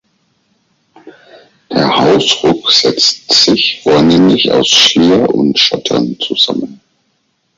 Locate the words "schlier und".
4.67-5.59